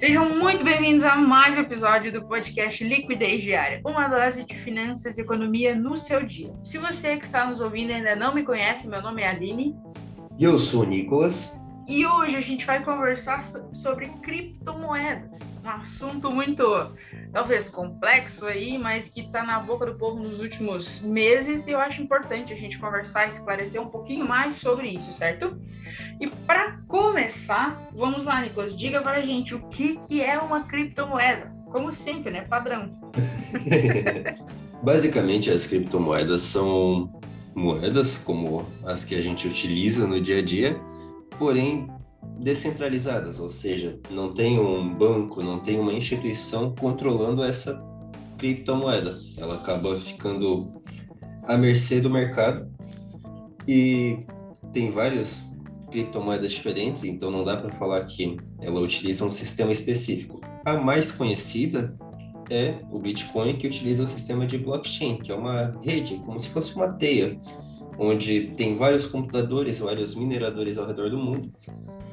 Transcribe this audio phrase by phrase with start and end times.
[0.00, 5.18] Sejam muito bem-vindos a mais um episódio do podcast Liquidez Diária, uma dose de finanças
[5.18, 6.54] e economia no seu dia.
[6.64, 9.76] Se você que está nos ouvindo ainda não me conhece, meu nome é Aline.
[10.38, 11.59] E eu sou o Nicolas.
[11.90, 13.42] E hoje a gente vai conversar
[13.72, 16.62] sobre criptomoedas, um assunto muito,
[17.32, 21.80] talvez complexo aí, mas que está na boca do povo nos últimos meses e eu
[21.80, 25.60] acho importante a gente conversar e esclarecer um pouquinho mais sobre isso, certo?
[26.20, 30.68] E para começar, vamos lá, Nicolas, diga para a gente o que, que é uma
[30.68, 31.52] criptomoeda.
[31.72, 32.42] Como sempre, né?
[32.42, 32.92] Padrão.
[34.80, 37.12] Basicamente, as criptomoedas são
[37.52, 40.80] moedas como as que a gente utiliza no dia a dia,
[41.40, 41.88] porém
[42.38, 47.82] descentralizadas, ou seja, não tem um banco, não tem uma instituição controlando essa
[48.36, 49.18] criptomoeda.
[49.38, 50.62] Ela acaba ficando
[51.44, 52.70] à mercê do mercado
[53.66, 54.18] e
[54.70, 55.42] tem várias
[55.90, 60.42] criptomoedas diferentes, então não dá para falar que ela utiliza um sistema específico.
[60.62, 61.96] A mais conhecida
[62.50, 66.50] é o Bitcoin, que utiliza o sistema de blockchain, que é uma rede, como se
[66.50, 67.40] fosse uma teia,
[68.02, 71.52] onde tem vários computadores, vários mineradores ao redor do mundo,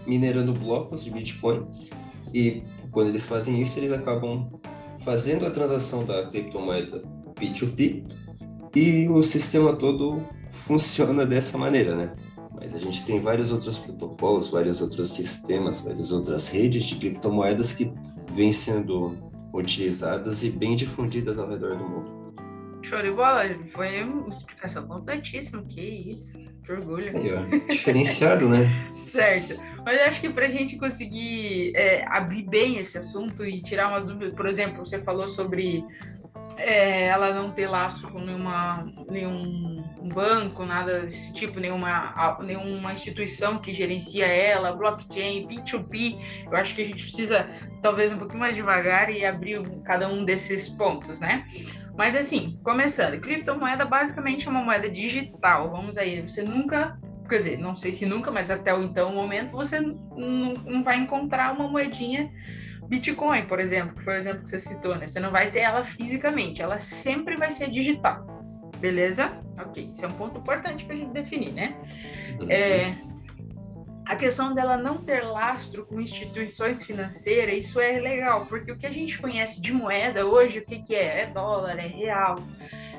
[0.05, 1.65] minerando blocos de Bitcoin.
[2.33, 4.51] E quando eles fazem isso, eles acabam
[4.99, 7.01] fazendo a transação da criptomoeda
[7.35, 8.03] P2P
[8.75, 12.13] e o sistema todo funciona dessa maneira, né?
[12.53, 17.71] Mas a gente tem vários outros protocolos, vários outros sistemas, várias outras redes de criptomoedas
[17.71, 17.93] que
[18.33, 19.15] vêm sendo
[19.53, 22.16] utilizadas e bem difundidas ao redor do mundo.
[22.87, 23.43] Show de bola,
[23.73, 27.17] foi uma explicação completíssima, que isso, que orgulho.
[27.17, 28.65] Aí, ó, diferenciado, né?
[28.95, 33.89] certo, mas acho que para a gente conseguir é, abrir bem esse assunto e tirar
[33.89, 35.83] umas dúvidas, por exemplo, você falou sobre
[36.55, 43.59] é, ela não ter laço com nenhuma, nenhum banco, nada desse tipo, nenhuma, nenhuma instituição
[43.59, 46.45] que gerencia ela, blockchain, P2P.
[46.45, 47.49] Eu acho que a gente precisa,
[47.81, 51.45] talvez, um pouquinho mais devagar e abrir cada um desses pontos, né?
[51.97, 55.71] Mas assim, começando, criptomoeda basicamente é uma moeda digital.
[55.71, 56.97] Vamos aí, você nunca,
[57.27, 60.97] quer dizer, não sei se nunca, mas até o então momento você não, não vai
[60.97, 62.31] encontrar uma moedinha
[62.87, 65.07] Bitcoin, por exemplo, que foi o exemplo que você citou, né?
[65.07, 68.25] Você não vai ter ela fisicamente, ela sempre vai ser digital.
[68.79, 69.31] Beleza?
[69.59, 71.75] Ok, isso é um ponto importante para a gente definir, né?
[72.39, 72.49] Uhum.
[72.49, 72.95] É,
[74.05, 78.85] a questão dela não ter lastro com instituições financeiras, isso é legal, porque o que
[78.85, 81.23] a gente conhece de moeda hoje, o que, que é?
[81.23, 82.35] É dólar, é real,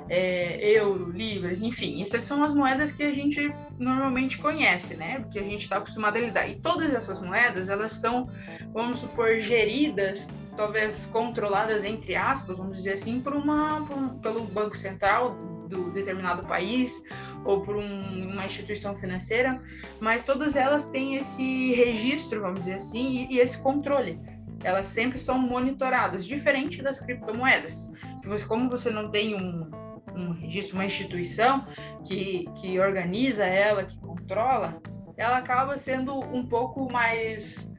[0.08, 5.20] é euro, libras, enfim, essas são as moedas que a gente normalmente conhece, né?
[5.20, 6.48] Porque a gente está acostumado a lidar.
[6.48, 8.30] E todas essas moedas, elas são,
[8.72, 14.76] vamos supor, geridas, talvez controladas, entre aspas, vamos dizer assim, por uma, por, pelo Banco
[14.76, 15.36] Central
[15.68, 17.02] do determinado país
[17.44, 19.62] ou por um, uma instituição financeira,
[20.00, 24.18] mas todas elas têm esse registro, vamos dizer assim, e, e esse controle.
[24.64, 27.88] Elas sempre são monitoradas, diferente das criptomoedas.
[28.20, 29.70] Que você, como você não tem um,
[30.18, 31.66] um registro, uma instituição
[32.04, 34.80] que, que organiza ela, que controla,
[35.16, 37.70] ela acaba sendo um pouco mais.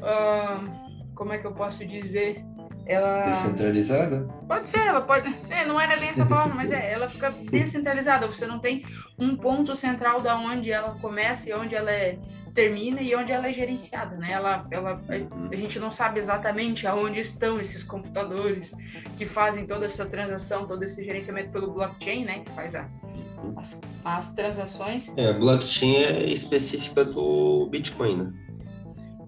[0.00, 2.44] Uh, como é que eu posso dizer?
[2.86, 7.08] ela descentralizada pode ser ela pode é, não era bem essa palavra mas é ela
[7.08, 8.84] fica descentralizada você não tem
[9.18, 12.18] um ponto central da onde ela começa e onde ela é,
[12.54, 14.32] termina e onde ela é gerenciada né?
[14.32, 15.00] Ela ela
[15.50, 18.74] a gente não sabe exatamente aonde estão esses computadores
[19.16, 22.40] que fazem toda essa transação todo esse gerenciamento pelo blockchain né?
[22.40, 22.88] Que faz a
[23.56, 25.12] as, as transações.
[25.16, 28.32] É a blockchain é específica do Bitcoin né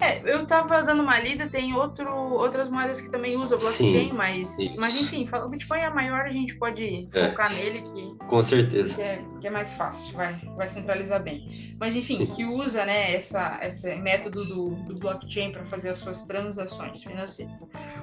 [0.02, 4.56] é, eu tava dando uma lida, tem outro, outras moedas que também usam blockchain, mas,
[4.76, 7.28] mas enfim, o Bitcoin é maior, a gente pode é.
[7.28, 8.26] focar nele que.
[8.26, 8.96] Com certeza.
[8.96, 11.72] Que é, que é, mais fácil, vai, vai centralizar bem.
[11.78, 16.22] Mas enfim, que usa né, essa, esse método do, do blockchain para fazer as suas
[16.24, 17.54] transações financeiras.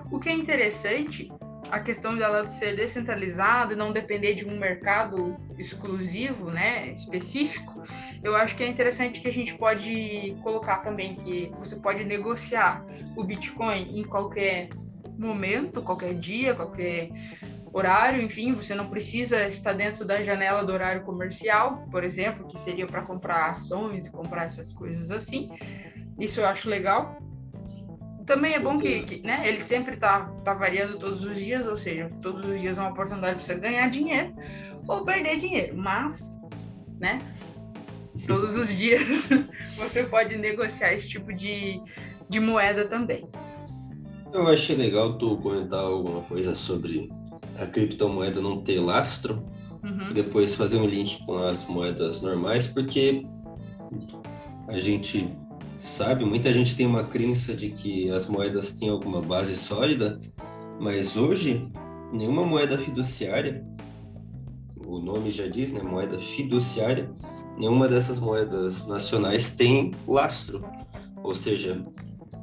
[0.09, 1.29] O que é interessante
[1.69, 7.83] a questão dela ser descentralizada e não depender de um mercado exclusivo, né, específico,
[8.23, 12.85] eu acho que é interessante que a gente pode colocar também que você pode negociar
[13.15, 14.69] o Bitcoin em qualquer
[15.17, 17.09] momento, qualquer dia, qualquer
[17.71, 22.59] horário, enfim, você não precisa estar dentro da janela do horário comercial, por exemplo, que
[22.59, 25.49] seria para comprar ações e comprar essas coisas assim.
[26.19, 27.17] Isso eu acho legal.
[28.25, 31.77] Também é bom que, que né, ele sempre está tá variando todos os dias, ou
[31.77, 34.33] seja, todos os dias é uma oportunidade para você ganhar dinheiro
[34.87, 36.35] ou perder dinheiro, mas,
[36.99, 37.19] né,
[38.29, 39.27] todos os dias
[39.75, 41.81] você pode negociar esse tipo de,
[42.29, 43.27] de moeda também.
[44.31, 47.09] Eu achei legal tu comentar alguma coisa sobre
[47.57, 49.43] a criptomoeda não ter lastro
[49.83, 50.11] uhum.
[50.11, 53.25] e depois fazer um link com as moedas normais, porque
[54.67, 55.27] a gente
[55.79, 60.19] sabe, muita gente tem uma crença de que as moedas têm alguma base sólida,
[60.79, 61.67] mas hoje
[62.13, 63.65] nenhuma moeda fiduciária,
[64.85, 67.11] o nome já diz, né, moeda fiduciária,
[67.59, 70.63] nenhuma dessas moedas nacionais tem lastro.
[71.21, 71.85] Ou seja,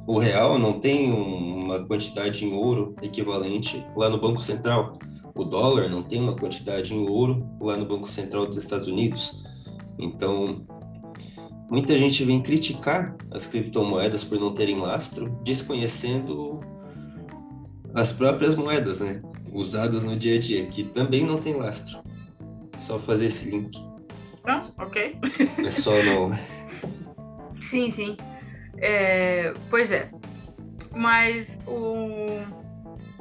[0.05, 4.97] o real não tem uma quantidade em ouro equivalente lá no Banco Central.
[5.35, 9.43] O dólar não tem uma quantidade em ouro lá no Banco Central dos Estados Unidos.
[9.99, 10.65] Então,
[11.69, 16.61] Muita gente vem criticar as criptomoedas por não terem lastro, desconhecendo
[17.93, 19.21] as próprias moedas, né?
[19.51, 21.99] Usadas no dia a dia, que também não tem lastro.
[22.77, 23.77] Só fazer esse link.
[24.47, 25.19] Ah, ok.
[25.65, 26.31] É só não.
[27.61, 28.15] sim, sim.
[28.77, 30.09] É, pois é.
[30.95, 32.41] Mas o,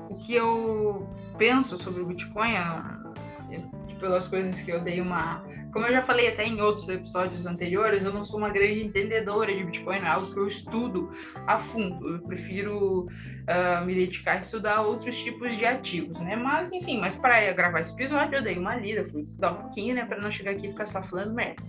[0.08, 1.06] o que eu
[1.36, 3.60] penso sobre o Bitcoin, é,
[3.98, 8.04] pelas coisas que eu dei uma como eu já falei até em outros episódios anteriores,
[8.04, 11.12] eu não sou uma grande entendedora de Bitcoin, é algo que eu estudo
[11.46, 12.14] a fundo.
[12.14, 16.36] Eu prefiro uh, me dedicar a estudar outros tipos de ativos, né?
[16.36, 19.94] Mas, enfim, mas para gravar esse episódio, eu dei uma lida, fui estudar um pouquinho,
[19.94, 20.04] né?
[20.04, 21.62] Para não chegar aqui e ficar só falando merda,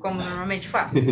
[0.00, 0.96] como normalmente faço.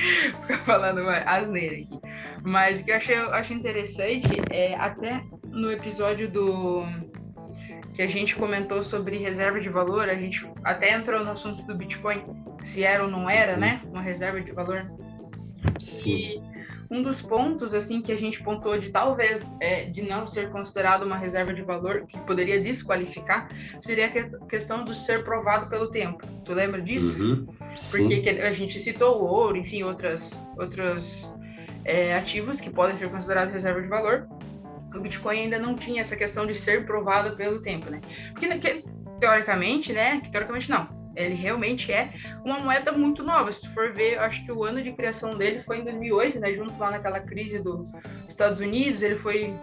[0.42, 2.00] Ficar falando asneira aqui.
[2.42, 6.84] Mas o que eu achei, eu achei interessante é até no episódio do
[8.00, 11.74] que a gente comentou sobre reserva de valor, a gente até entrou no assunto do
[11.76, 12.22] Bitcoin,
[12.64, 13.82] se era ou não era, né?
[13.84, 14.86] Uma reserva de valor.
[15.78, 16.16] Sim.
[16.16, 16.42] E
[16.90, 21.02] um dos pontos assim que a gente pontuou de talvez é, de não ser considerado
[21.02, 23.48] uma reserva de valor que poderia desqualificar
[23.82, 26.26] seria a questão do ser provado pelo tempo.
[26.42, 27.22] Tu lembra disso?
[27.22, 27.46] Uhum.
[27.46, 31.30] Porque a gente citou o ouro, enfim, outras outros
[31.84, 34.26] é, ativos que podem ser considerados reserva de valor
[34.94, 38.00] o Bitcoin ainda não tinha essa questão de ser provado pelo tempo, né?
[38.32, 38.84] Porque,
[39.20, 40.20] teoricamente, né?
[40.32, 40.88] Teoricamente não.
[41.16, 42.12] Ele realmente é
[42.44, 43.52] uma moeda muito nova.
[43.52, 46.54] Se tu for ver, acho que o ano de criação dele foi em 2008, né?
[46.54, 47.86] Junto lá naquela crise dos
[48.28, 49.54] Estados Unidos, ele foi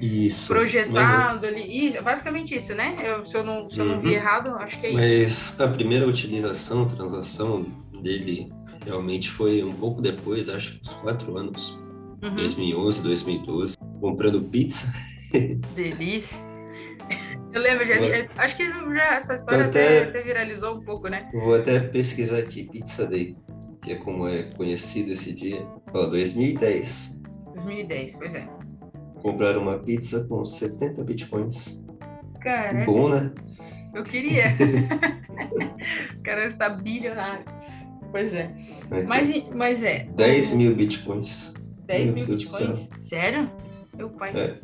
[0.00, 1.44] isso, projetado mas...
[1.44, 1.88] ali.
[1.88, 2.96] Isso, basicamente isso, né?
[3.02, 4.14] Eu, se eu, não, se eu não vi uhum.
[4.14, 5.56] errado, acho que é mas isso.
[5.58, 7.66] Mas a primeira utilização, transação
[8.02, 8.50] dele
[8.84, 11.78] realmente foi um pouco depois, acho que uns quatro anos.
[12.22, 12.34] Uhum.
[12.34, 14.92] 2011, 2012 comprando pizza.
[15.74, 16.38] Delícia.
[17.52, 21.30] Eu lembro, já, já, acho que já essa história até, até, viralizou um pouco, né?
[21.32, 23.34] Vou até pesquisar aqui, Pizza Day,
[23.82, 25.66] que é como é conhecido esse dia.
[25.94, 27.22] Ó, 2010.
[27.54, 28.46] 2010, pois é.
[29.22, 31.82] Compraram uma pizza com 70 bitcoins.
[32.42, 32.84] Cara.
[32.84, 33.32] Bom, né?
[33.94, 34.54] Eu queria.
[36.18, 37.44] o cara está bilionário.
[38.10, 38.50] Pois é.
[39.06, 40.04] Mas, mas é.
[40.14, 40.56] 10 o...
[40.56, 41.54] mil bitcoins.
[41.86, 42.90] 10 Meu mil Deus bitcoins?
[43.02, 43.50] Sério?
[43.96, 44.32] Meu pai.
[44.34, 44.58] É.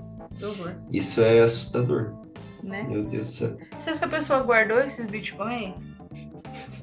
[0.92, 2.14] Isso é assustador.
[2.62, 2.84] Né?
[2.88, 3.56] Meu Deus do céu.
[3.80, 5.74] Se essa pessoa guardou esses bitcoins,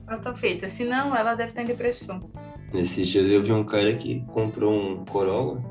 [0.08, 0.68] ela tá feita.
[0.70, 2.30] Se não, ela deve estar em depressão.
[2.74, 5.64] Nesses dias eu vi um cara que comprou um Corolla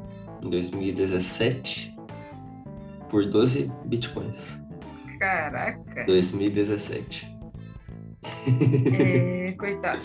[0.42, 1.96] em 2017
[3.08, 4.62] por 12 bitcoins.
[5.18, 6.04] Caraca.
[6.06, 7.36] 2017.
[8.98, 10.00] É, coitado.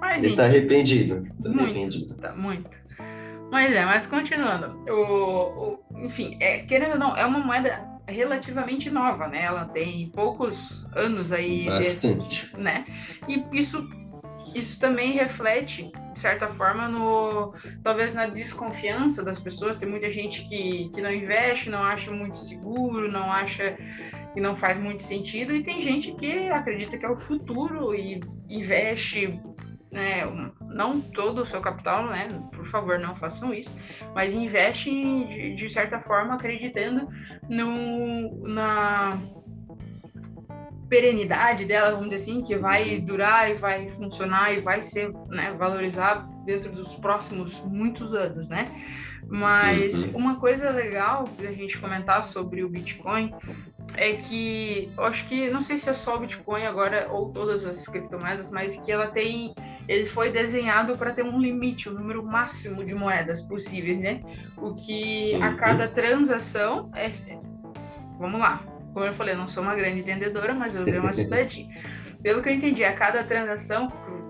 [0.00, 1.26] Mas, Ele tá arrependido.
[1.42, 2.14] Tá muito, arrependido.
[2.16, 2.70] Tá muito.
[3.50, 4.78] Mas é, mas continuando.
[4.88, 9.44] O, o, enfim, é, querendo ou não, é uma moeda relativamente nova, né?
[9.44, 11.64] Ela tem poucos anos aí.
[11.64, 12.54] Bastante.
[12.56, 12.84] né?
[13.26, 13.86] E isso,
[14.54, 19.78] isso também reflete, de certa forma, no talvez na desconfiança das pessoas.
[19.78, 23.76] Tem muita gente que, que não investe, não acha muito seguro, não acha
[24.34, 28.20] que não faz muito sentido, e tem gente que acredita que é o futuro e
[28.48, 29.40] investe
[29.90, 30.24] né,
[30.68, 33.74] não todo o seu capital, né, por favor, não façam isso,
[34.14, 37.08] mas investe de, de certa forma acreditando
[37.48, 39.18] no, na
[40.88, 45.52] perenidade dela, vamos dizer assim, que vai durar e vai funcionar e vai ser né,
[45.52, 48.70] valorizado dentro dos próximos muitos anos, né?
[49.28, 50.16] Mas uhum.
[50.16, 53.34] uma coisa legal da gente comentar sobre o Bitcoin
[53.94, 57.64] é que eu acho que não sei se é só o Bitcoin agora ou todas
[57.66, 59.54] as criptomoedas, mas que ela tem
[59.88, 64.22] ele foi desenhado para ter um limite, um número máximo de moedas possíveis, né?
[64.56, 65.56] O que a uhum.
[65.56, 67.10] cada transação é.
[68.18, 68.62] Vamos lá.
[68.92, 71.74] Como eu falei, eu não sou uma grande entendedora, mas eu dei uma estudadinha.
[72.22, 73.88] Pelo que eu entendi, a cada transação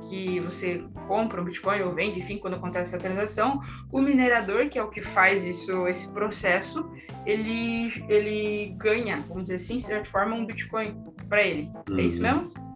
[0.08, 3.60] que você compra um Bitcoin ou vende, enfim, quando acontece a transação,
[3.90, 6.88] o minerador, que é o que faz isso, esse processo,
[7.24, 11.70] ele, ele ganha, vamos dizer assim, de certa forma, um Bitcoin para ele.
[11.96, 12.22] É isso uhum.
[12.22, 12.68] mesmo?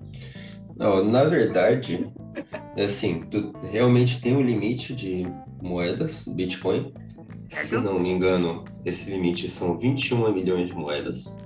[0.76, 2.21] Não, na verdade, é
[2.76, 5.26] assim, tu realmente tem um limite de
[5.62, 6.92] moedas, Bitcoin.
[7.48, 11.38] Se não me engano, esse limite são 21 milhões de moedas.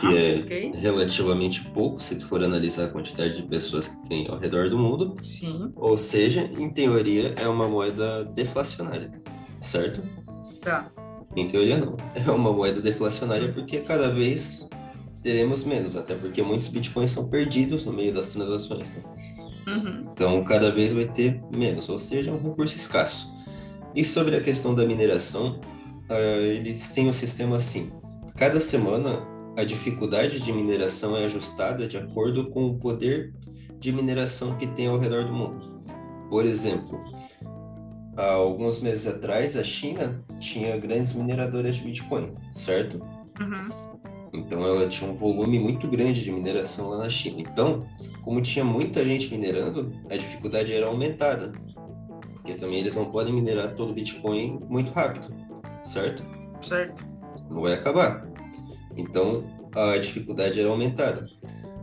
[0.00, 0.72] que ah, é okay.
[0.74, 4.78] relativamente pouco se tu for analisar a quantidade de pessoas que tem ao redor do
[4.78, 5.16] mundo.
[5.22, 5.72] Sim.
[5.76, 9.10] Ou seja, em teoria, é uma moeda deflacionária,
[9.60, 10.02] certo?
[10.62, 10.90] Tá.
[11.36, 11.96] Em teoria, não.
[12.14, 14.68] É uma moeda deflacionária porque cada vez
[15.22, 18.94] teremos menos, até porque muitos bitcoins são perdidos no meio das transações.
[18.94, 19.02] Né?
[19.68, 20.10] Uhum.
[20.12, 23.34] Então, cada vez vai ter menos, ou seja, é um recurso escasso.
[23.94, 25.58] E sobre a questão da mineração,
[26.10, 27.90] uh, eles têm um sistema assim:
[28.36, 33.34] cada semana a dificuldade de mineração é ajustada de acordo com o poder
[33.78, 35.78] de mineração que tem ao redor do mundo.
[36.30, 36.98] Por exemplo,
[38.16, 43.00] há alguns meses atrás, a China tinha grandes mineradoras de Bitcoin, certo?
[43.40, 43.87] Uhum.
[44.32, 47.40] Então ela tinha um volume muito grande de mineração lá na China.
[47.40, 47.86] Então,
[48.22, 51.52] como tinha muita gente minerando, a dificuldade era aumentada.
[52.34, 55.34] Porque também eles não podem minerar todo o Bitcoin muito rápido,
[55.82, 56.24] certo?
[56.62, 57.04] Certo.
[57.50, 58.26] Não vai acabar.
[58.96, 59.44] Então,
[59.74, 61.26] a dificuldade era aumentada.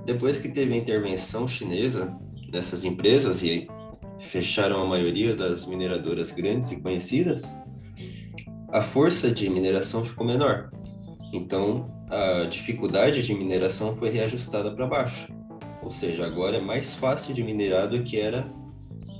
[0.05, 2.15] Depois que teve a intervenção chinesa
[2.51, 3.67] nessas empresas e
[4.19, 7.57] fecharam a maioria das mineradoras grandes e conhecidas,
[8.69, 10.71] a força de mineração ficou menor.
[11.35, 15.27] Então, a dificuldade de mineração foi reajustada para baixo.
[15.81, 18.49] Ou seja, agora é mais fácil de minerar do que era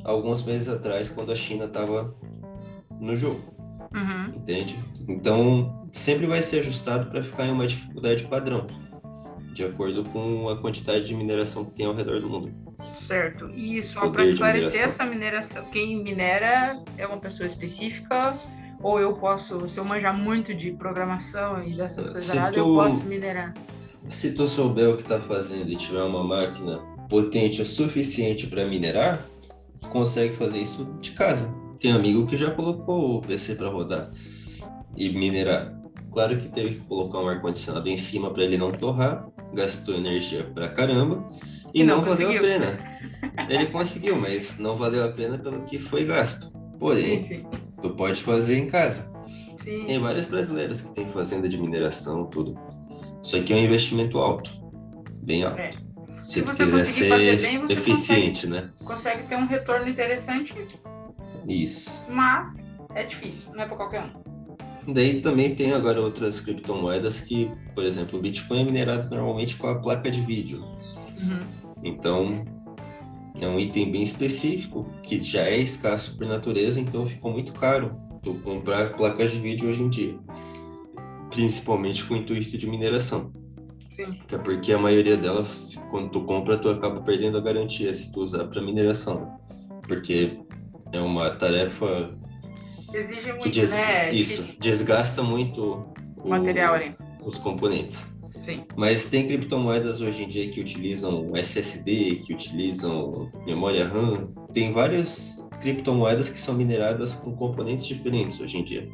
[0.03, 2.15] alguns meses atrás, quando a China estava
[3.00, 3.41] no jogo.
[3.93, 4.36] Uhum.
[4.36, 4.79] Entende?
[5.07, 8.65] Então, sempre vai ser ajustado para ficar em uma dificuldade padrão,
[9.53, 12.51] de acordo com a quantidade de mineração que tem ao redor do mundo.
[13.07, 13.50] Certo.
[13.50, 14.89] E só para esclarecer, mineração.
[14.89, 18.39] essa mineração, quem minera é uma pessoa específica
[18.82, 23.03] ou eu posso, se eu manjar muito de programação e dessas coisas erradas, eu posso
[23.05, 23.53] minerar.
[24.08, 26.79] Se tu souber o que está fazendo e tiver uma máquina
[27.10, 29.25] potente o suficiente para minerar,
[29.82, 31.53] tu consegue fazer isso de casa.
[31.79, 34.12] Tem amigo que já colocou o PC para rodar
[34.96, 35.74] e minerar.
[36.12, 40.44] Claro que teve que colocar um ar-condicionado em cima para ele não torrar, gastou energia
[40.44, 41.27] pra caramba
[41.74, 42.79] e, e não, não valeu a pena.
[43.50, 46.53] Ele conseguiu, mas não valeu a pena pelo que foi gasto.
[46.79, 47.46] Porém, sim, sim.
[47.86, 49.12] Tu pode fazer em casa.
[49.58, 49.86] Sim.
[49.86, 52.58] Tem vários brasileiros que têm fazenda de mineração, tudo.
[53.22, 54.51] Isso aqui é um investimento alto,
[55.22, 55.60] bem alto.
[55.60, 55.70] É.
[56.25, 58.72] Se, Se tu quiser ser bem, eficiente, consegue, né?
[58.84, 60.54] Consegue ter um retorno interessante.
[61.48, 62.08] Isso.
[62.10, 64.94] Mas é difícil, não é para qualquer um.
[64.94, 69.68] Daí também tem agora outras criptomoedas que, por exemplo, o Bitcoin é minerado normalmente com
[69.68, 70.60] a placa de vídeo.
[70.60, 71.39] Uhum.
[71.84, 72.46] Então,
[73.39, 77.96] é um item bem específico, que já é escasso por natureza, então ficou muito caro
[78.24, 80.18] tu comprar placas de vídeo hoje em dia.
[81.30, 83.32] Principalmente com o intuito de mineração.
[83.96, 84.06] Sim.
[84.22, 88.22] Até porque a maioria delas, quando tu compra, tu acaba perdendo a garantia se tu
[88.22, 89.38] usar para mineração.
[89.88, 90.39] Porque
[90.92, 92.18] é uma tarefa
[92.94, 93.74] Exige muito, que des...
[93.74, 94.13] né?
[94.13, 95.86] Isso, desgasta muito
[96.18, 96.96] o material ali.
[97.22, 98.14] Os componentes.
[98.45, 98.63] Sim.
[98.77, 104.27] Mas tem criptomoedas hoje em dia que utilizam SSD, que utilizam memória RAM.
[104.53, 108.87] Tem várias criptomoedas que são mineradas com componentes diferentes hoje em dia.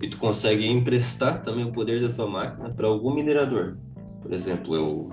[0.00, 3.76] E tu consegue emprestar também o poder da tua máquina para algum minerador.
[4.22, 5.08] Por exemplo, eu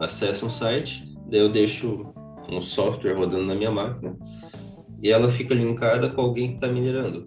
[0.00, 2.06] acesso um site, daí eu deixo
[2.50, 4.16] um software rodando na minha máquina
[5.02, 7.24] e ela fica linkada com alguém que está minerando.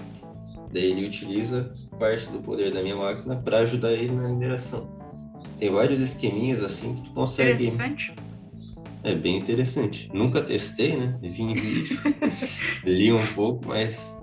[0.74, 4.91] Daí ele utiliza parte do poder da minha máquina para ajudar ele na mineração.
[5.62, 7.68] Tem vários esqueminhas assim que tu consegue.
[7.68, 8.16] Interessante.
[9.04, 10.10] É bem interessante.
[10.12, 11.20] Nunca testei, né?
[11.22, 12.00] Vi em vídeo,
[12.84, 14.20] li um pouco, mas.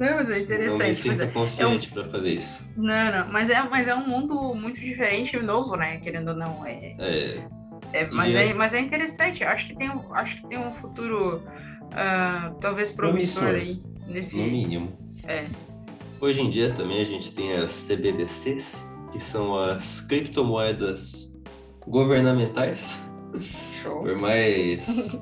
[0.00, 0.78] Não, mas é interessante.
[0.80, 1.94] Não me sinto é, confiante é um...
[1.94, 2.68] para fazer isso.
[2.76, 5.98] Não, não, mas é, mas é um mundo muito diferente e novo, né?
[5.98, 6.66] Querendo ou não.
[6.66, 7.46] É, é...
[7.92, 8.52] é mas, é...
[8.52, 9.44] mas é interessante.
[9.44, 13.80] Acho que tem, acho que tem um futuro uh, talvez promissor, promissor aí.
[14.12, 14.36] Nesse...
[14.36, 14.92] No mínimo.
[15.24, 15.46] É.
[16.20, 21.32] Hoje em dia também a gente tem as CBDCs, que são as criptomoedas
[21.86, 23.00] governamentais.
[23.82, 24.00] Show.
[24.00, 25.16] Por mais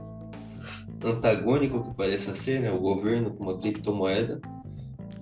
[1.02, 4.40] antagônico que pareça ser, né, o governo com uma criptomoeda,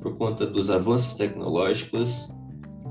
[0.00, 2.28] por conta dos avanços tecnológicos,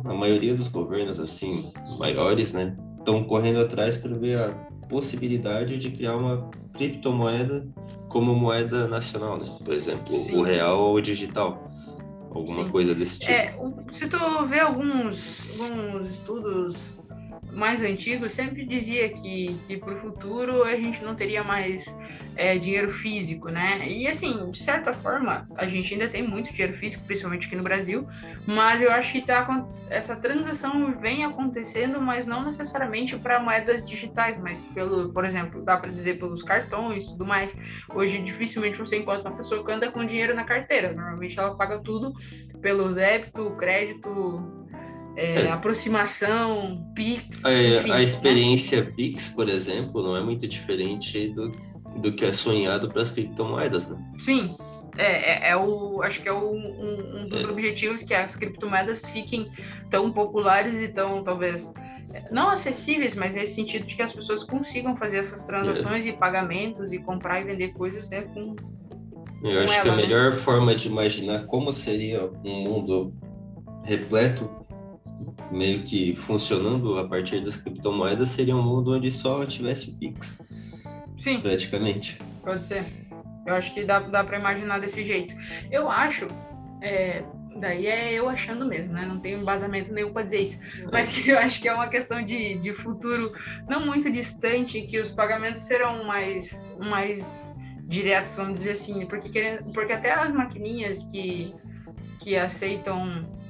[0.04, 4.50] a maioria dos governos assim maiores, né, estão correndo atrás para ver a
[4.90, 7.68] possibilidade de criar uma criptomoeda
[8.10, 9.58] como moeda nacional, né?
[9.64, 10.36] Por exemplo, Sim.
[10.36, 11.72] o real ou o digital
[12.32, 12.72] alguma Sim.
[12.72, 13.32] coisa desse tipo.
[13.32, 13.54] É,
[13.92, 16.98] se tu vê alguns, alguns estudos
[17.52, 21.86] mais antigos, sempre dizia que, que para o futuro a gente não teria mais
[22.36, 23.88] é, dinheiro físico, né?
[23.88, 27.64] E assim, de certa forma, a gente ainda tem muito dinheiro físico, principalmente aqui no
[27.64, 28.08] Brasil,
[28.46, 34.38] mas eu acho que tá, essa transação vem acontecendo, mas não necessariamente para moedas digitais,
[34.38, 37.56] mas pelo, por exemplo, dá para dizer pelos cartões e tudo mais.
[37.94, 41.80] Hoje dificilmente você encontra uma pessoa que anda com dinheiro na carteira, normalmente ela paga
[41.80, 42.14] tudo
[42.62, 44.62] pelo débito, crédito
[45.16, 45.52] é, é.
[45.52, 47.44] aproximação, Pix.
[47.44, 48.04] É, enfim, a né?
[48.04, 48.92] experiência né?
[48.96, 51.52] Pix, por exemplo, não é muito diferente do,
[51.98, 53.98] do que é sonhado para as criptomoedas, né?
[54.20, 54.56] Sim.
[54.98, 57.48] É, é, é, o, acho que é o, um, um, dos é.
[57.48, 59.50] objetivos que as criptomoedas fiquem
[59.90, 61.72] tão populares e tão, talvez,
[62.30, 66.92] não acessíveis, mas nesse sentido de que as pessoas consigam fazer essas transações e pagamentos
[66.92, 68.56] e comprar e vender coisas né, com.
[69.44, 70.02] Eu com acho ela, que a né?
[70.02, 73.14] melhor forma de imaginar como seria um mundo
[73.84, 74.50] repleto
[75.52, 80.40] meio que funcionando a partir das criptomoedas seria um mundo onde só tivesse o Pix.
[81.22, 81.40] Sim.
[81.40, 82.18] Praticamente.
[82.44, 82.84] Pode ser.
[83.46, 85.36] Eu acho que dá, dá para imaginar desse jeito.
[85.72, 86.28] Eu acho,
[86.82, 87.24] é,
[87.60, 89.06] daí é eu achando mesmo, né?
[89.06, 90.60] Não tenho embasamento nenhum para dizer isso.
[90.92, 93.34] Mas que eu acho que é uma questão de, de futuro
[93.70, 97.46] não muito distante, que os pagamentos serão mais, mais
[97.84, 99.06] diretos, vamos dizer assim.
[99.06, 101.54] Porque, porque até as maquininhas que,
[102.20, 103.41] que aceitam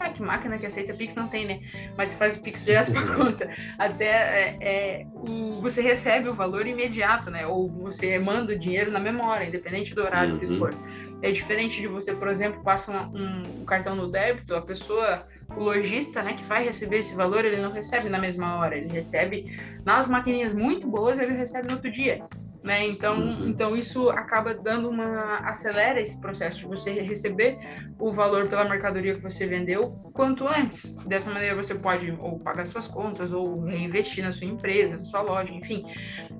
[0.00, 1.60] ah, que máquina que aceita Pix não tem, né?
[1.96, 3.50] Mas você faz o Pix direto para conta.
[3.78, 7.46] Até é, é, o, você recebe o valor imediato, né?
[7.46, 10.38] Ou você manda o dinheiro na memória, independente do horário uhum.
[10.38, 10.74] que for.
[11.22, 15.62] É diferente de você, por exemplo, passa um, um, cartão no débito, a pessoa, o
[15.62, 19.60] lojista, né, que vai receber esse valor, ele não recebe na mesma hora, ele recebe
[19.84, 22.24] nas maquininhas muito boas, ele recebe no outro dia
[22.62, 22.86] né?
[22.86, 23.48] Então, uhum.
[23.48, 27.58] então isso acaba dando uma acelera esse processo de você receber
[27.98, 30.94] o valor pela mercadoria que você vendeu quanto antes.
[31.06, 35.22] Dessa maneira você pode ou pagar suas contas ou reinvestir na sua empresa, na sua
[35.22, 35.84] loja, enfim.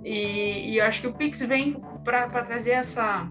[0.04, 3.30] E, e eu acho que o Pix vem para trazer essa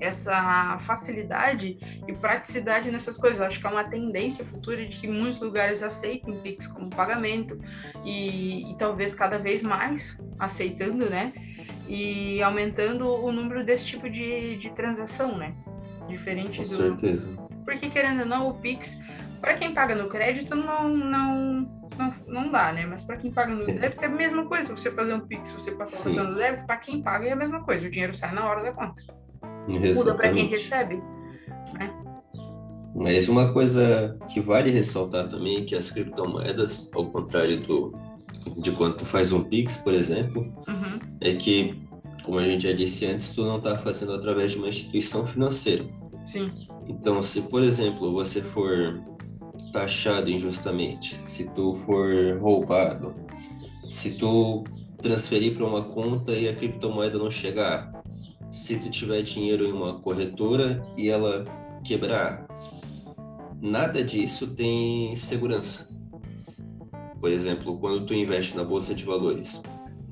[0.00, 1.76] essa facilidade
[2.06, 3.40] e praticidade nessas coisas.
[3.40, 7.58] Eu acho que é uma tendência futura de que muitos lugares aceitem Pix como pagamento
[8.04, 11.32] e, e talvez cada vez mais aceitando, né?
[11.86, 15.54] E aumentando o número desse tipo de, de transação, né?
[16.06, 16.68] Diferente Com do.
[16.68, 17.30] certeza.
[17.64, 18.98] Porque, querendo ou não, o Pix,
[19.40, 22.86] para quem paga no crédito, não, não, não, não dá, né?
[22.86, 24.74] Mas para quem paga no débito é a mesma coisa.
[24.74, 27.86] Você fazer um Pix, você passar no débito, para quem paga é a mesma coisa.
[27.86, 29.00] O dinheiro sai na hora da conta.
[29.68, 29.98] Exatamente.
[29.98, 30.96] Muda para quem recebe,
[31.78, 31.94] né?
[32.94, 37.92] Mas uma coisa que vale ressaltar também é que as criptomoedas, ao contrário do,
[38.56, 40.98] de quando tu faz um Pix, por exemplo, uhum.
[41.20, 41.74] é que,
[42.24, 45.86] como a gente já disse antes, tu não está fazendo através de uma instituição financeira.
[46.24, 46.50] Sim.
[46.86, 49.02] Então, se, por exemplo, você for
[49.72, 53.14] taxado injustamente, se tu for roubado,
[53.88, 54.64] se tu
[55.00, 57.92] transferir para uma conta e a criptomoeda não chegar,
[58.50, 61.44] se tu tiver dinheiro em uma corretora e ela
[61.84, 62.46] quebrar,
[63.60, 65.87] nada disso tem segurança.
[67.20, 69.60] Por exemplo, quando tu investe na bolsa de valores,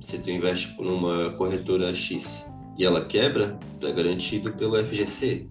[0.00, 5.46] se tu investe por uma corretora X e ela quebra, tu é garantido pelo FGC.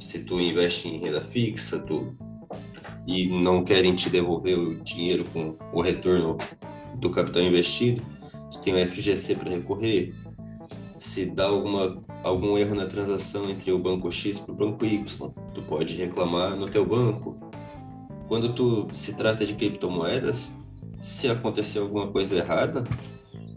[0.00, 2.14] Se tu investe em renda fixa, tu
[3.06, 6.38] e não querem te devolver o dinheiro com o retorno
[6.96, 8.02] do capital investido,
[8.50, 10.14] tu tem o FGC para recorrer.
[10.98, 15.32] Se dá alguma, algum erro na transação entre o banco X para o banco Y,
[15.52, 17.51] tu pode reclamar no teu banco
[18.32, 20.56] quando tu se trata de criptomoedas,
[20.96, 22.82] se acontecer alguma coisa errada,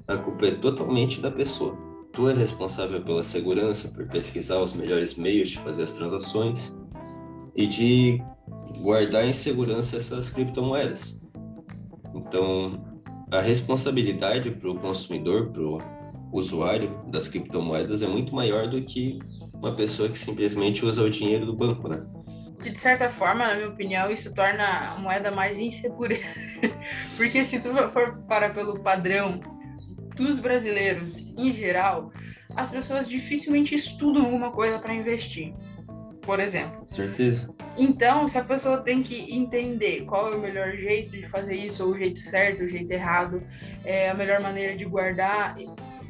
[0.05, 1.77] a culpa é totalmente da pessoa.
[2.11, 6.77] Tu é responsável pela segurança, por pesquisar os melhores meios de fazer as transações
[7.55, 8.21] e de
[8.79, 11.21] guardar em segurança essas criptomoedas.
[12.13, 12.77] Então,
[13.31, 15.81] a responsabilidade para o consumidor, para o
[16.33, 19.19] usuário das criptomoedas é muito maior do que
[19.53, 22.05] uma pessoa que simplesmente usa o dinheiro do banco, né?
[22.65, 26.17] Que de certa forma, na minha opinião, isso torna a moeda mais insegura.
[27.15, 29.39] Porque se tu for para pelo padrão
[30.15, 32.11] dos brasileiros em geral,
[32.55, 35.53] as pessoas dificilmente estudam alguma coisa para investir.
[36.23, 36.87] Por exemplo.
[36.89, 37.53] Certeza.
[37.77, 41.85] Então, se a pessoa tem que entender qual é o melhor jeito de fazer isso,
[41.85, 43.43] ou o jeito certo, o jeito errado,
[43.83, 45.55] é a melhor maneira de guardar,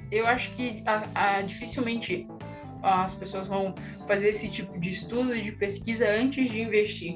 [0.10, 2.26] eu acho que a, a, dificilmente
[2.86, 3.74] as pessoas vão
[4.08, 7.16] fazer esse tipo de estudo e de pesquisa antes de investir.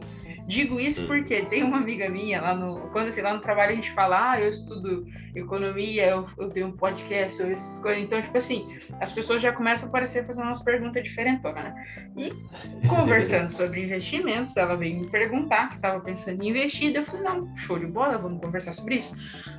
[0.49, 1.07] Digo isso hum.
[1.07, 2.89] porque tem uma amiga minha lá no.
[2.89, 5.05] Quando assim, lá no trabalho a gente fala, ah, eu estudo
[5.35, 8.01] economia, eu, eu tenho um podcast sobre essas coisas.
[8.01, 11.75] Então, tipo assim, as pessoas já começam a aparecer fazendo umas perguntas diferentes, né?
[12.17, 12.31] E
[12.89, 16.95] conversando sobre investimentos, ela veio me perguntar que estava pensando em investir.
[16.95, 19.15] Eu falei, não, show de bola, vamos conversar sobre isso.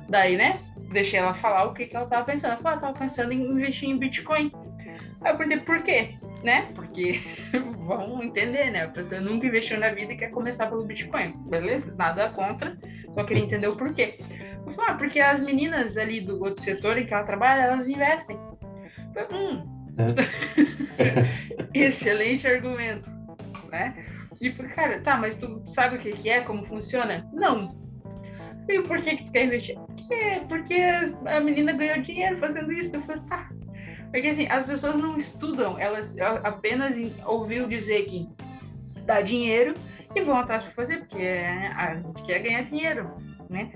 [0.09, 0.59] Daí, né,
[0.91, 2.51] deixei ela falar o que, que ela estava pensando.
[2.51, 4.51] Ela falou, ah, estava pensando em investir em Bitcoin.
[5.23, 6.15] Aí eu perguntei, por quê?
[6.43, 6.71] Né?
[6.73, 7.21] Porque
[7.85, 8.85] vão entender, né?
[8.85, 11.33] A pessoa nunca investiu na vida e quer começar pelo Bitcoin.
[11.47, 11.93] Beleza?
[11.95, 12.77] Nada contra.
[13.13, 14.17] Só queria entender o porquê.
[14.65, 17.87] Eu falei, ah, porque as meninas ali do outro setor em que ela trabalha, elas
[17.87, 18.37] investem.
[19.15, 19.81] Eu falei, hum.
[21.73, 23.11] Excelente argumento,
[23.69, 24.05] né?
[24.39, 27.27] E falei, cara, tá, mas tu sabe o que, que é, como funciona?
[27.31, 27.79] Não.
[28.67, 29.77] E por que, que tu quer investir?
[29.77, 30.75] Porque, porque
[31.25, 32.95] a menina ganhou dinheiro fazendo isso.
[32.95, 33.49] Eu falei, tá.
[34.11, 36.95] Porque assim, as pessoas não estudam, elas apenas
[37.25, 38.29] ouviram dizer que
[39.05, 39.73] dá dinheiro
[40.13, 43.09] e vão atrás para fazer, porque a gente quer ganhar dinheiro,
[43.49, 43.71] né?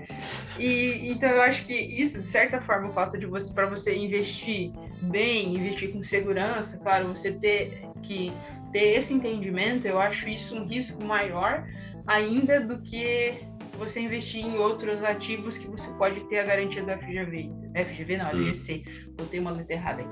[0.58, 3.96] E então eu acho que isso, de certa forma, o fato de você para você
[3.96, 4.72] investir
[5.02, 8.30] bem, investir com segurança, claro, você ter que
[8.72, 11.66] ter esse entendimento, eu acho isso um risco maior
[12.06, 13.40] ainda do que
[13.78, 17.50] você investir em outros ativos que você pode ter a garantia do FGV.
[17.74, 18.82] FGV não, FGC.
[18.86, 19.12] Hum.
[19.16, 20.08] Botei uma letra errada aí.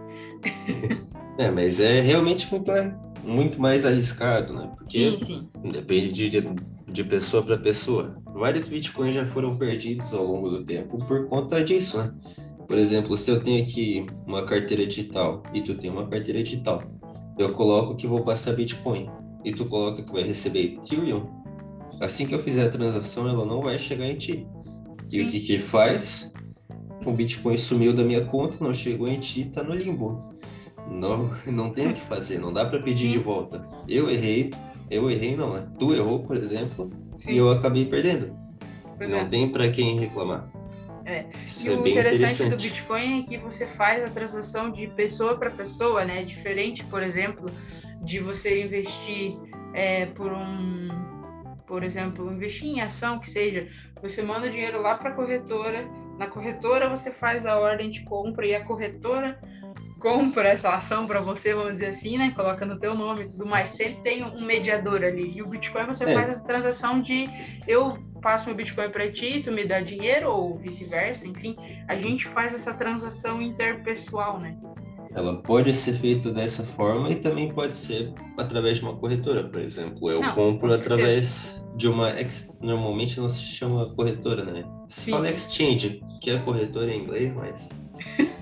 [1.38, 2.70] É, mas é realmente muito,
[3.24, 4.72] muito mais arriscado, né?
[4.76, 5.70] Porque sim, sim.
[5.70, 6.48] depende de,
[6.86, 8.16] de pessoa para pessoa.
[8.34, 12.12] Vários bitcoins já foram perdidos ao longo do tempo por conta disso, né?
[12.66, 16.82] Por exemplo, se eu tenho aqui uma carteira digital e tu tem uma carteira digital,
[17.38, 19.10] eu coloco que vou passar Bitcoin
[19.44, 21.26] e tu coloca que vai receber Ethereum,
[22.00, 24.46] assim que eu fizer a transação, ela não vai chegar em ti.
[25.10, 25.26] E Sim.
[25.26, 26.32] o que que faz?
[27.04, 30.33] O Bitcoin sumiu da minha conta, não chegou em ti, tá no limbo.
[30.88, 33.64] Não, não tem o que fazer, não dá para pedir de volta.
[33.88, 34.52] Eu errei,
[34.90, 35.66] eu errei não, né?
[35.78, 37.32] Tu errou, por exemplo, Sim.
[37.32, 38.36] e eu acabei perdendo.
[38.96, 39.24] Pois não é.
[39.24, 40.48] tem para quem reclamar.
[41.04, 41.26] É.
[41.44, 44.86] Isso e é o interessante, interessante, do Bitcoin é que você faz a transação de
[44.88, 46.24] pessoa para pessoa, né?
[46.24, 47.46] Diferente, por exemplo,
[48.02, 49.36] de você investir
[49.74, 50.88] é, por um,
[51.66, 53.68] por exemplo, investir em ação que seja,
[54.00, 55.86] você manda dinheiro lá para a corretora,
[56.18, 59.38] na corretora você faz a ordem de compra e a corretora
[60.04, 62.30] compra essa ação para você, vamos dizer assim, né?
[62.36, 63.70] Coloca no teu nome e tudo mais.
[63.70, 65.32] Sempre tem um mediador ali.
[65.34, 66.12] E o Bitcoin você é.
[66.12, 67.26] faz essa transação de
[67.66, 71.56] eu passo meu Bitcoin para ti, tu me dá dinheiro ou vice-versa, enfim,
[71.88, 74.56] a gente faz essa transação interpessoal, né?
[75.14, 79.60] Ela pode ser feita dessa forma e também pode ser através de uma corretora, por
[79.60, 80.10] exemplo.
[80.10, 82.12] Eu não, compro através de uma.
[82.60, 84.64] Normalmente não se chama corretora, né?
[84.86, 85.10] Se Sim.
[85.12, 87.70] fala exchange, que é corretora em inglês, mas.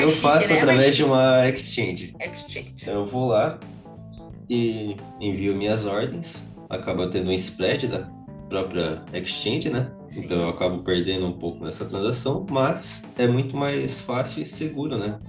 [0.00, 0.58] eu faço né?
[0.58, 2.14] através de uma exchange.
[2.20, 2.74] exchange.
[2.80, 3.58] Então eu vou lá
[4.48, 8.08] e envio minhas ordens, acaba tendo um spread da
[8.48, 9.90] própria exchange, né?
[10.08, 10.24] Sim.
[10.24, 14.98] Então eu acabo perdendo um pouco nessa transação, mas é muito mais fácil e seguro,
[14.98, 15.20] né?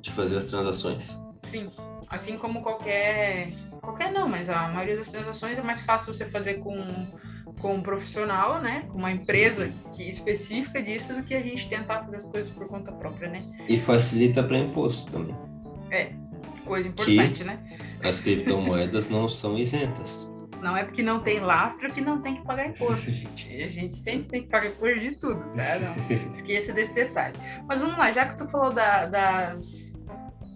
[0.00, 1.24] de fazer as transações.
[1.44, 1.68] Sim,
[2.08, 3.48] assim como qualquer.
[3.80, 7.06] Qualquer não, mas a maioria das transações é mais fácil você fazer com,
[7.58, 8.84] com um profissional, né?
[8.90, 12.66] Com uma empresa que, específica disso do que a gente tentar fazer as coisas por
[12.66, 13.44] conta própria, né?
[13.68, 15.36] E facilita para imposto também.
[15.90, 16.12] É,
[16.64, 17.58] coisa importante, que né?
[18.02, 20.32] As criptomoedas não são isentas.
[20.62, 23.48] Não é porque não tem lastro que não tem que pagar imposto, gente.
[23.62, 25.78] A gente sempre tem que pagar imposto de tudo, tá?
[25.78, 27.36] Não esqueça desse detalhe.
[27.66, 29.98] Mas vamos lá, já que tu falou da, das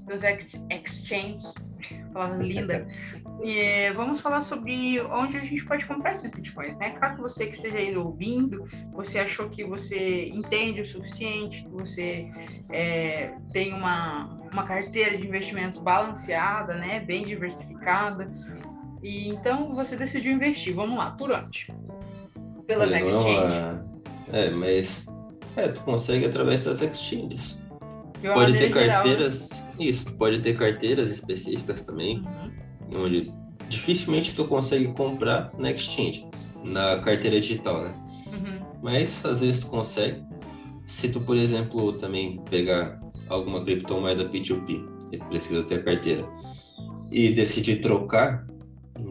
[0.07, 1.55] das ex exchanges,
[2.13, 2.87] palavra linda.
[3.43, 6.91] E vamos falar sobre onde a gente pode comprar esses bitcoins, né?
[6.91, 12.31] Caso você que esteja aí ouvindo, você achou que você entende o suficiente, que você
[12.71, 17.01] é, tem uma, uma carteira de investimentos balanceada, né?
[17.01, 18.31] Bem diversificada.
[19.03, 20.75] E então você decidiu investir.
[20.75, 21.67] Vamos lá, por onde?
[22.67, 23.93] Pelas é, exchanges.
[24.33, 25.07] É, mas
[25.57, 27.63] é, tu consegue através das exchanges.
[28.23, 29.49] Pode ter carteiras.
[29.49, 29.73] Geral, né?
[29.81, 32.42] Isso, pode ter carteiras específicas também, uhum.
[32.95, 33.33] Onde
[33.69, 36.25] dificilmente tu consegue comprar na exchange,
[36.65, 37.95] na carteira digital, né?
[38.33, 38.61] Uhum.
[38.83, 40.23] Mas às vezes tu consegue.
[40.85, 46.29] Se tu, por exemplo, também pegar alguma criptomoeda P2P, que precisa ter a carteira,
[47.11, 48.47] e decidir trocar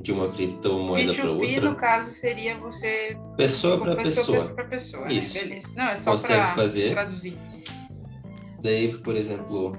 [0.02, 1.62] de uma criptomoeda para outra.
[1.62, 3.18] no caso, seria você.
[3.38, 4.50] Pessoa para pessoa.
[4.50, 4.68] pessoa.
[4.68, 5.14] pessoa né?
[5.14, 5.38] Isso.
[5.38, 5.44] Né?
[5.44, 5.74] Beleza.
[5.76, 6.92] Não, é só Consegue fazer.
[6.92, 7.38] traduzir.
[8.62, 9.76] Daí, por exemplo,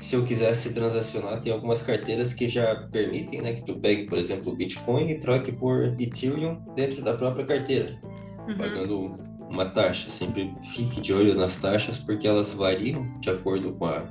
[0.00, 4.18] se eu quisesse transacionar, tem algumas carteiras que já permitem, né, que tu pegue, por
[4.18, 8.00] exemplo, o Bitcoin e troque por Ethereum dentro da própria carteira,
[8.48, 8.56] uhum.
[8.56, 10.10] pagando uma taxa.
[10.10, 14.02] Sempre fique de olho nas taxas porque elas variam de acordo com a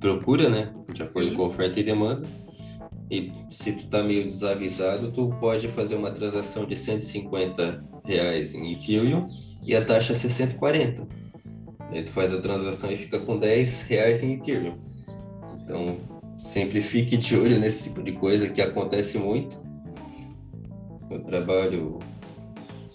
[0.00, 2.26] procura, né, de acordo com a oferta e demanda.
[3.10, 8.72] E se tu tá meio desavisado, tu pode fazer uma transação de 150 reais em
[8.72, 9.20] Ethereum
[9.64, 11.06] e a taxa é 640.
[11.90, 14.91] Aí tu faz a transação e fica com 10 reais em Ethereum.
[15.62, 15.98] Então,
[16.38, 19.56] sempre fique de olho nesse tipo de coisa que acontece muito.
[21.10, 22.00] Eu trabalho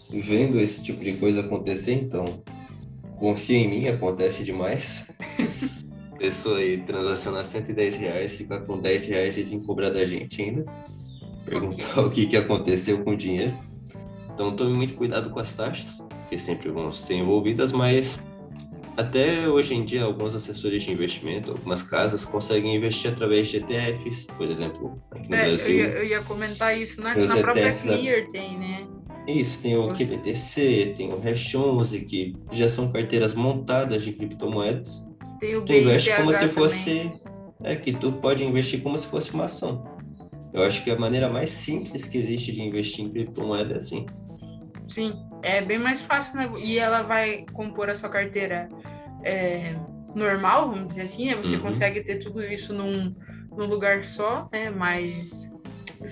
[0.10, 2.26] vendo esse tipo de coisa acontecer, então
[3.18, 5.08] confia em mim, acontece demais.
[6.18, 10.66] Pessoa aí transacionar 110 reais, ficar com 10 reais e vir cobrar da gente ainda.
[11.46, 13.58] Perguntar o que, que aconteceu com o dinheiro.
[14.34, 18.24] Então tome muito cuidado com as taxas, que sempre vão ser envolvidas, mas
[18.98, 24.26] até hoje em dia, alguns assessores de investimento, algumas casas conseguem investir através de ETFs,
[24.38, 25.80] por exemplo, aqui no É, Brasil.
[25.80, 27.02] eu, ia, eu ia comentar isso.
[27.02, 27.78] Na, na própria né?
[27.78, 28.88] Clear tem, né?
[29.28, 35.06] Isso, tem o QBTC, tem o Hash 11, que já são carteiras montadas de criptomoedas.
[35.40, 36.56] Tem o Tu investe como se também.
[36.56, 37.12] fosse.
[37.64, 39.84] É que tu pode investir como se fosse uma ação.
[40.54, 44.06] Eu acho que a maneira mais simples que existe de investir em criptomoeda é assim.
[44.98, 46.52] Sim, é bem mais fácil, né?
[46.60, 48.68] E ela vai compor a sua carteira
[49.24, 49.76] é,
[50.16, 51.36] normal, vamos dizer assim, né?
[51.36, 51.62] Você Uhum.
[51.62, 53.14] consegue ter tudo isso num,
[53.56, 54.72] num lugar só, né?
[54.72, 55.46] Mas.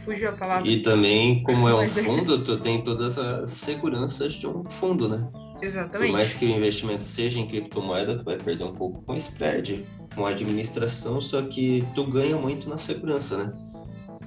[0.04, 0.68] Fugiu a palavra.
[0.68, 5.10] E também, como é um é- fundo, tu tem todas as seguranças de um fundo,
[5.10, 5.28] né?
[5.32, 6.12] Por Exatamente.
[6.12, 10.28] mais que o investimento seja em criptomoeda, tu vai perder um pouco com spread, com
[10.28, 13.52] a administração, só que tu ganha muito na segurança, né?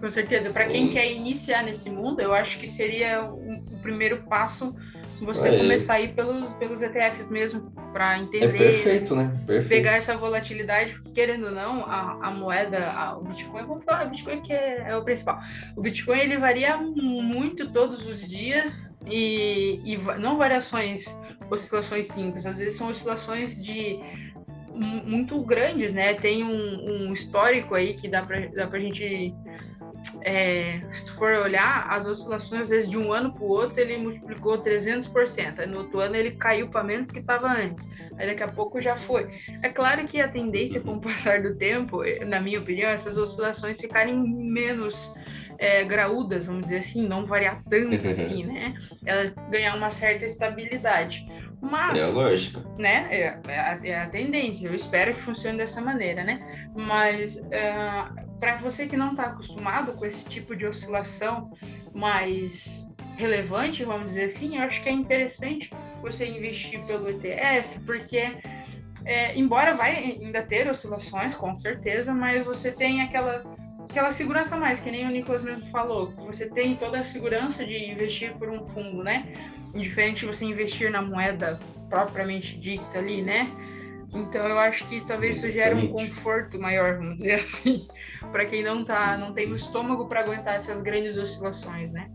[0.01, 0.51] Com certeza.
[0.51, 4.75] Para quem quer iniciar nesse mundo, eu acho que seria o, o primeiro passo
[5.21, 5.59] você É.
[5.59, 8.57] começar a ir pelos, pelos ETFs mesmo, para É entender.
[8.57, 9.37] perfeito, né?
[9.45, 9.69] Perfeito.
[9.69, 14.07] pegar essa volatilidade, porque, querendo ou não, a, a moeda, a- o Bitcoin, vamos falar,
[14.07, 15.41] o Bitcoin que é, é o principal.
[15.77, 21.05] O Bitcoin ele varia muito todos os dias e, e não variações,
[21.51, 23.99] oscilações simples, às vezes são oscilações de
[24.69, 26.15] mu- muito grandes, né?
[26.15, 29.35] Tem um, um histórico aí que dá pra, dá pra gente
[30.23, 33.81] é, se tu for olhar, as oscilações, às vezes, de um ano para o outro,
[33.81, 35.61] ele multiplicou 300%.
[35.61, 37.89] Aí no outro ano ele caiu para menos que estava antes.
[38.19, 39.29] Aí daqui a pouco já foi.
[39.63, 43.17] É claro que a tendência, com o passar do tempo, eh, na minha opinião, essas
[43.17, 45.13] oscilações ficarem menos
[45.59, 48.75] é, graúdas, vamos dizer assim, não variar tanto assim, né?
[49.05, 51.27] Ela ganhar uma certa estabilidade.
[51.61, 52.61] Mas É a lógica.
[52.79, 53.09] né?
[53.11, 54.69] É, é a, é a tendência.
[54.69, 56.69] Eu espero que funcione dessa maneira, né?
[56.75, 57.37] Mas
[58.39, 61.51] para você que não está acostumado com esse tipo de oscilação
[61.95, 65.71] mais relevante, vamos dizer assim, eu acho que é interessante
[66.01, 68.37] você investir pelo ETF, porque
[69.05, 73.43] é, embora vai ainda ter oscilações, com certeza, mas você tem aquela
[73.89, 77.65] aquela segurança a mais, que nem o Nicolas mesmo falou, você tem toda a segurança
[77.65, 79.33] de investir por um fundo, né?
[79.75, 83.51] Indiferente de você investir na moeda propriamente dita ali, né?
[84.13, 87.89] Então eu acho que talvez isso gere um conforto maior, vamos dizer assim,
[88.31, 92.11] para quem não tá, não tem o estômago para aguentar essas grandes oscilações, né?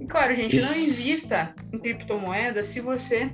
[0.00, 3.30] E claro, gente, não invista em criptomoedas se você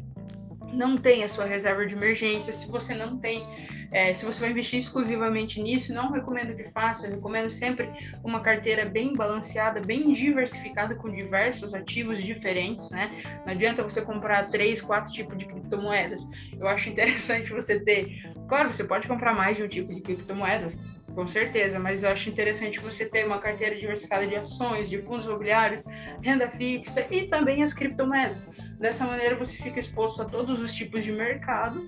[0.73, 3.47] não tem a sua reserva de emergência, se você não tem,
[3.92, 7.88] é, se você vai investir exclusivamente nisso, não recomendo que faça, eu recomendo sempre
[8.23, 13.40] uma carteira bem balanceada, bem diversificada com diversos ativos diferentes, né?
[13.45, 16.23] Não adianta você comprar três, quatro tipos de criptomoedas.
[16.59, 20.83] Eu acho interessante você ter, claro, você pode comprar mais de um tipo de criptomoedas,
[21.16, 25.24] com certeza, mas eu acho interessante você ter uma carteira diversificada de ações, de fundos
[25.24, 25.83] imobiliários,
[26.20, 28.46] renda fixa e também as criptomoedas.
[28.79, 31.87] Dessa maneira você fica exposto a todos os tipos de mercado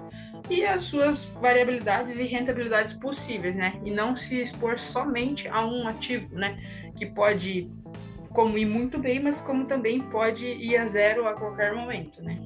[0.49, 3.79] e as suas variabilidades e rentabilidades possíveis, né?
[3.85, 6.59] E não se expor somente a um ativo, né?
[6.97, 7.71] Que pode
[8.31, 12.41] como ir muito bem, mas como também pode ir a zero a qualquer momento, né?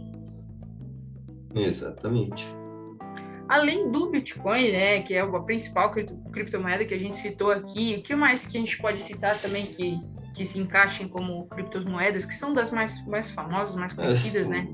[1.54, 2.61] Exatamente.
[3.48, 7.96] Além do Bitcoin, né, que é a principal cripto- criptomoeda que a gente citou aqui,
[7.98, 10.00] o que mais que a gente pode citar também que,
[10.34, 14.68] que se encaixem como criptomoedas, que são das mais, mais famosas, mais conhecidas, né?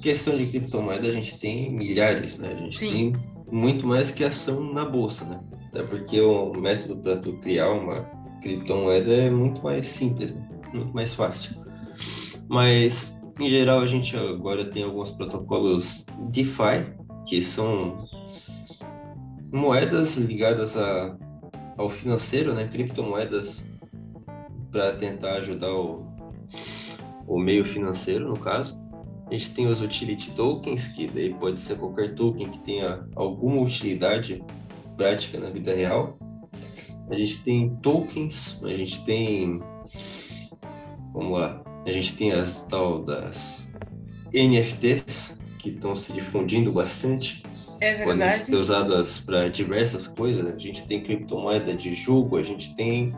[0.00, 2.50] Questão de criptomoeda, a gente tem milhares, né?
[2.52, 2.88] A gente Sim.
[2.88, 3.12] tem
[3.50, 5.40] muito mais que ação na bolsa, né?
[5.68, 8.02] Até porque o método para tu criar uma
[8.40, 10.48] criptomoeda é muito mais simples, né?
[10.72, 11.56] Muito mais fácil.
[12.48, 16.86] Mas, em geral, a gente agora tem alguns protocolos DeFi,
[17.28, 18.08] que são
[19.52, 21.16] moedas ligadas a,
[21.76, 22.66] ao financeiro, né?
[22.66, 23.64] Criptomoedas
[24.70, 26.06] para tentar ajudar o,
[27.26, 28.82] o meio financeiro, no caso.
[29.26, 33.60] A gente tem os utility tokens, que daí pode ser qualquer token que tenha alguma
[33.60, 34.42] utilidade
[34.96, 36.18] prática na vida real.
[37.10, 39.60] A gente tem tokens, a gente tem.
[41.12, 41.62] Vamos lá.
[41.86, 43.74] A gente tem as tal das
[44.32, 47.42] NFTs, que estão se difundindo bastante.
[47.80, 48.44] É Podem verdade.
[48.46, 50.52] ser usadas para diversas coisas.
[50.52, 53.14] A gente tem criptomoeda de jogo, a gente tem.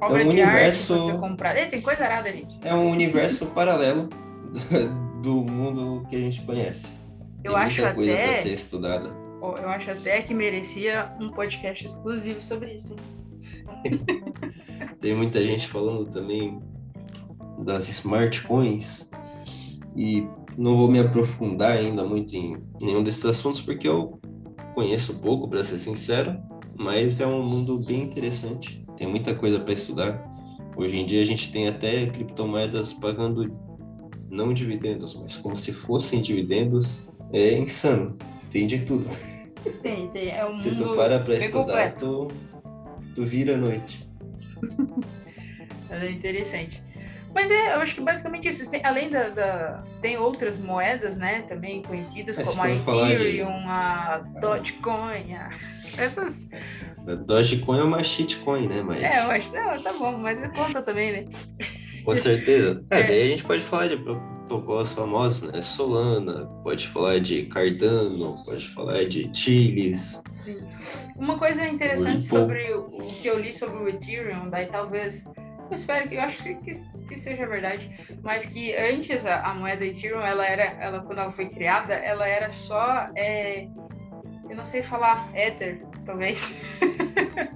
[0.00, 1.10] Obra é um universo-.
[1.44, 2.58] É, tem coisa arada, gente.
[2.62, 4.08] É um universo paralelo
[5.22, 6.88] do mundo que a gente conhece.
[7.44, 9.24] Eu Tem acho muita coisa até- para ser estudada.
[9.40, 12.96] Eu acho até que merecia um podcast exclusivo sobre isso.
[15.00, 16.58] Tem muita gente falando também
[17.58, 19.10] das smart coins
[19.94, 24.20] e não vou me aprofundar ainda muito em nenhum desses assuntos porque eu
[24.74, 26.36] conheço pouco, para ser sincero,
[26.76, 28.84] mas é um mundo bem interessante.
[28.96, 30.24] Tem muita coisa para estudar.
[30.76, 33.56] Hoje em dia a gente tem até criptomoedas pagando
[34.28, 38.16] não dividendos, mas como se fossem dividendos é insano.
[38.50, 39.08] Tem de tudo.
[39.82, 40.30] Tem, tem.
[40.30, 42.28] É um Se tu para bem estudar, completo.
[42.28, 44.08] tu, tu vira a noite.
[45.90, 46.82] É interessante.
[47.34, 48.70] Mas é, eu acho que basicamente isso.
[48.70, 51.42] Tem- Além da, da- Tem outras moedas, né?
[51.48, 55.50] Também conhecidas, É, como a falar de- Ethereum, a Dogecoin, a-
[55.98, 56.48] essas.
[57.06, 58.82] A Dogecoin é uma shitcoin, né?
[58.82, 59.52] Mas É, eu acho.
[59.52, 61.24] Não, tá bom, mas conta também, né?
[62.04, 62.80] com certeza.
[62.90, 63.02] É, É.
[63.02, 65.60] daí a gente pode falar de protocolos famosos, né?
[65.62, 70.22] Solana, pode falar de Cardano, pode falar de Chiles.
[71.16, 72.28] Uma coisa interessante Ripple.
[72.28, 72.84] sobre o
[73.22, 75.24] que eu li sobre o Ethereum, daí talvez.
[75.70, 76.54] Eu espero que eu acho que,
[77.08, 77.90] que seja verdade,
[78.22, 82.26] mas que antes a, a moeda Ethereum, ela era, ela quando ela foi criada, ela
[82.28, 83.66] era só, é,
[84.48, 86.54] eu não sei falar, Ether, talvez.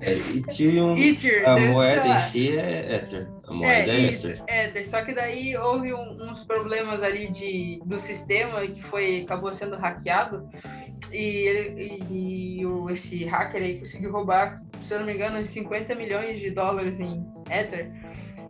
[0.01, 3.29] É, Ethereum, Ether, a sei moeda em si é Ether.
[3.47, 4.45] A moeda é, isso, Ether.
[4.49, 4.89] Ether.
[4.89, 9.77] Só que daí houve um- uns problemas ali de, do sistema que foi acabou sendo
[9.77, 10.49] hackeado
[11.13, 15.49] e, ele- e o, esse hacker aí conseguiu roubar, se eu não me engano, uns
[15.51, 17.91] 50 milhões de dólares em Ether.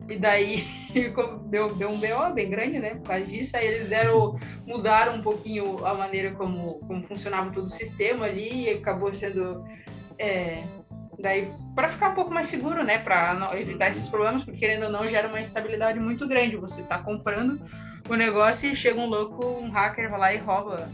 [0.09, 0.65] E daí
[1.51, 2.95] deu, deu um BO bem grande, né?
[2.95, 7.67] Por causa disso, aí eles deram, mudaram um pouquinho a maneira como, como funcionava todo
[7.67, 9.63] o sistema ali e acabou sendo.
[10.19, 10.65] é,
[11.19, 14.91] daí para ficar um pouco mais seguro, né, para evitar esses problemas, porque querendo ou
[14.91, 16.57] não gera uma instabilidade muito grande.
[16.57, 17.61] Você tá comprando
[18.09, 20.89] o negócio e chega um louco, um hacker vai lá e rouba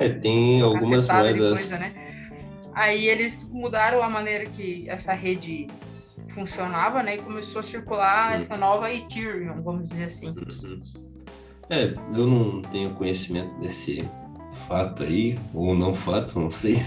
[0.00, 1.60] É, tem algumas moedas.
[1.60, 1.92] coisa, né?
[2.72, 5.66] Aí eles mudaram a maneira que essa rede
[6.34, 8.36] funcionava, né, e começou a circular Hum.
[8.36, 10.28] essa nova Ethereum, vamos dizer assim.
[10.28, 10.80] Uhum.
[11.70, 11.84] É,
[12.18, 14.08] eu não tenho conhecimento desse
[14.66, 16.80] fato aí, ou não fato, não sei.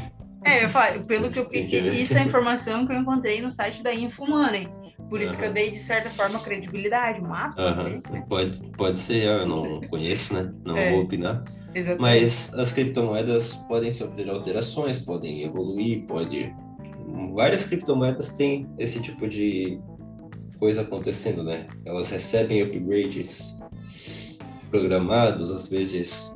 [0.43, 3.51] É, eu falei, pelo que eu fiquei, isso é a informação que eu encontrei no
[3.51, 4.67] site da InfoMoney.
[5.09, 8.25] Por isso que eu dei, de certa forma, credibilidade, mas pode Aham, ser, né?
[8.27, 10.51] Pode, pode ser, eu não conheço, né?
[10.65, 10.91] Não É.
[10.91, 11.43] vou opinar.
[11.75, 12.01] Exatamente.
[12.01, 16.53] Mas as criptomoedas podem sofrer alterações, podem evoluir, pode.
[17.33, 19.79] Várias criptomoedas têm esse tipo de
[20.59, 21.67] coisa acontecendo, né?
[21.85, 23.59] Elas recebem upgrades
[24.69, 26.35] programados, às vezes,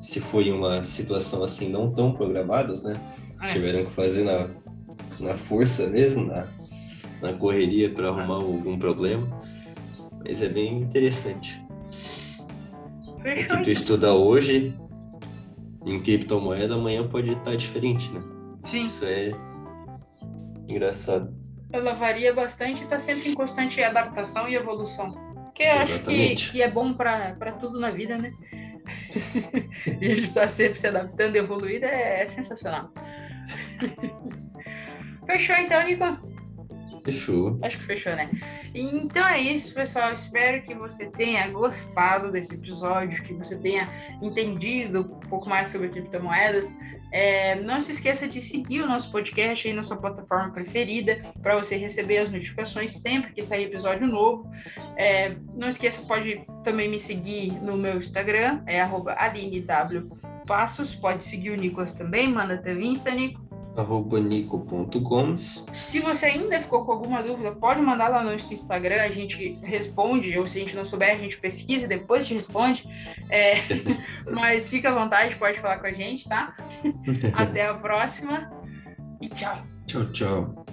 [0.00, 2.94] se em uma situação assim não tão programados, né?
[3.40, 3.46] É.
[3.46, 4.46] Tiveram que fazer na,
[5.18, 6.46] na força mesmo, na,
[7.22, 9.26] na correria para arrumar algum problema.
[10.24, 11.62] Mas é bem interessante.
[13.06, 13.58] O Fechou.
[13.58, 14.76] que tu estuda hoje
[15.86, 18.20] em criptomoeda, amanhã pode estar diferente, né?
[18.64, 19.32] Sim, Isso é
[20.68, 21.34] engraçado.
[21.72, 25.12] ela varia bastante e está sempre em constante adaptação e evolução.
[25.54, 26.50] Que eu acho que, Exatamente.
[26.50, 28.32] que é bom para tudo na vida, né?
[30.00, 32.90] e a gente está sempre se adaptando e evoluindo, é, é sensacional.
[35.26, 36.31] Fechou então, Nico?
[37.04, 37.58] Fechou.
[37.62, 38.30] Acho que fechou, né?
[38.74, 40.12] Então é isso, pessoal.
[40.12, 43.88] Espero que você tenha gostado desse episódio, que você tenha
[44.22, 46.74] entendido um pouco mais sobre criptomoedas.
[47.12, 51.58] É, não se esqueça de seguir o nosso podcast aí na sua plataforma preferida para
[51.58, 54.50] você receber as notificações sempre que sair episódio novo.
[54.96, 60.94] É, não esqueça, pode também me seguir no meu Instagram, é arroba alinewpassos.
[60.94, 63.51] Pode seguir o Nicolas também, manda teu Insta, Nico.
[63.76, 65.66] Arroba nico.gomes.
[65.72, 69.58] Se você ainda ficou com alguma dúvida, pode mandar lá no nosso Instagram, a gente
[69.62, 72.86] responde, ou se a gente não souber, a gente pesquisa e depois te responde.
[73.30, 73.54] É,
[74.32, 76.54] mas fica à vontade, pode falar com a gente, tá?
[77.32, 78.50] Até a próxima
[79.20, 79.56] e tchau!
[79.86, 80.64] tchau, tchau.